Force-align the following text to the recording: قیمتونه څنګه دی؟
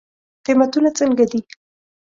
قیمتونه 0.45 0.89
څنګه 0.99 1.25
دی؟ 1.31 1.39